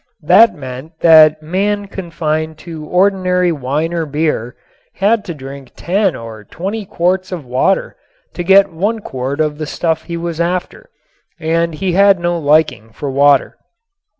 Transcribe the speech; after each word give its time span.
That 0.23 0.55
meant 0.55 0.99
that 1.01 1.39
a 1.39 1.45
man 1.45 1.85
confined 1.85 2.57
to 2.65 2.85
ordinary 2.87 3.51
wine 3.51 3.93
or 3.93 4.07
beer 4.07 4.55
had 4.95 5.23
to 5.25 5.35
drink 5.35 5.73
ten 5.75 6.15
or 6.15 6.43
twenty 6.43 6.87
quarts 6.87 7.31
of 7.31 7.45
water 7.45 7.95
to 8.33 8.41
get 8.43 8.73
one 8.73 8.97
quart 9.01 9.39
of 9.39 9.59
the 9.59 9.67
stuff 9.67 10.05
he 10.05 10.17
was 10.17 10.41
after, 10.41 10.89
and 11.39 11.75
he 11.75 11.91
had 11.91 12.19
no 12.19 12.39
liking 12.39 12.89
for 12.91 13.11
water. 13.11 13.59